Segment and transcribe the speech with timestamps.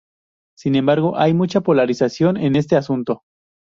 [0.57, 3.21] Sin embargo, hay mucha polarización en este asunto.